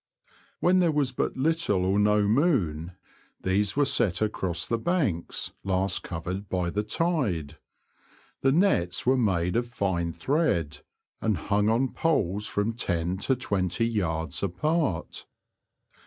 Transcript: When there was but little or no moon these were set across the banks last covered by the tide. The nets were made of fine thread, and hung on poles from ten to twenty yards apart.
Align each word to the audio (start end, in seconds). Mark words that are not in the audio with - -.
When 0.61 0.79
there 0.79 0.91
was 0.91 1.11
but 1.11 1.37
little 1.37 1.85
or 1.85 1.99
no 1.99 2.23
moon 2.27 2.93
these 3.41 3.75
were 3.75 3.85
set 3.85 4.19
across 4.19 4.65
the 4.65 4.79
banks 4.79 5.53
last 5.63 6.01
covered 6.01 6.49
by 6.49 6.71
the 6.71 6.81
tide. 6.81 7.59
The 8.41 8.51
nets 8.51 9.05
were 9.05 9.15
made 9.15 9.55
of 9.55 9.67
fine 9.67 10.11
thread, 10.11 10.79
and 11.21 11.37
hung 11.37 11.69
on 11.69 11.89
poles 11.93 12.47
from 12.47 12.73
ten 12.73 13.19
to 13.19 13.35
twenty 13.35 13.85
yards 13.87 14.41
apart. 14.41 15.27